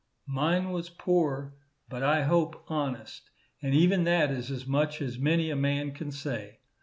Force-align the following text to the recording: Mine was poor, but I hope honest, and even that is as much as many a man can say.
Mine 0.25 0.71
was 0.71 0.89
poor, 0.89 1.53
but 1.87 2.01
I 2.01 2.23
hope 2.23 2.65
honest, 2.69 3.29
and 3.61 3.75
even 3.75 4.03
that 4.05 4.31
is 4.31 4.49
as 4.49 4.65
much 4.65 4.99
as 4.99 5.19
many 5.19 5.51
a 5.51 5.55
man 5.55 5.91
can 5.91 6.09
say. 6.11 6.57